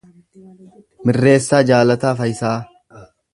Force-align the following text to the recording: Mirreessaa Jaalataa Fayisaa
Mirreessaa 1.09 1.59
Jaalataa 1.71 2.15
Fayisaa 2.23 2.55